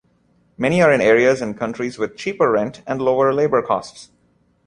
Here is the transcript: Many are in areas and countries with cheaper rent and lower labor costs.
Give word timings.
Many 0.57 0.81
are 0.81 0.91
in 0.91 0.99
areas 0.99 1.43
and 1.43 1.55
countries 1.55 1.99
with 1.99 2.17
cheaper 2.17 2.49
rent 2.49 2.81
and 2.87 2.99
lower 2.99 3.31
labor 3.31 3.61
costs. 3.61 4.09